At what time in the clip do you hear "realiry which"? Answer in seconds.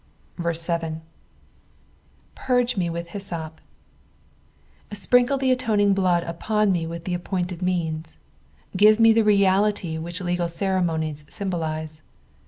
9.23-10.19